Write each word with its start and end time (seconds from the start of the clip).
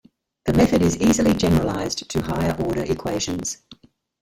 The 0.45 0.53
method 0.53 0.81
is 0.81 0.97
easily 0.97 1.35
generalized 1.35 2.09
to 2.09 2.21
higher 2.23 2.55
order 2.59 2.81
equations. 2.81 3.59